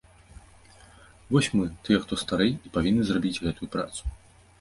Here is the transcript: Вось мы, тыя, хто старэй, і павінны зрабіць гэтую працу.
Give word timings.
Вось 1.35 1.49
мы, 1.59 1.65
тыя, 1.87 1.99
хто 2.05 2.17
старэй, 2.21 2.53
і 2.69 2.73
павінны 2.79 3.03
зрабіць 3.11 3.41
гэтую 3.45 3.69
працу. 3.77 4.01